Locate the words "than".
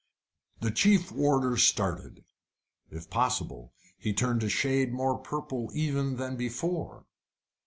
6.17-6.35